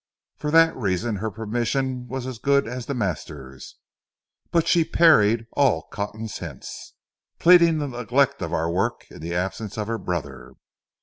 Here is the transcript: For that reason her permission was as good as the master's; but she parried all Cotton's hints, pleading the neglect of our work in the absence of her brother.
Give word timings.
For 0.35 0.49
that 0.49 0.75
reason 0.75 1.17
her 1.17 1.29
permission 1.29 2.07
was 2.07 2.25
as 2.25 2.39
good 2.39 2.67
as 2.67 2.87
the 2.87 2.95
master's; 2.95 3.75
but 4.49 4.67
she 4.67 4.83
parried 4.83 5.45
all 5.51 5.83
Cotton's 5.83 6.39
hints, 6.39 6.95
pleading 7.37 7.77
the 7.77 7.85
neglect 7.87 8.41
of 8.41 8.51
our 8.51 8.67
work 8.67 9.05
in 9.11 9.19
the 9.21 9.35
absence 9.35 9.77
of 9.77 9.85
her 9.85 9.99
brother. 9.99 10.53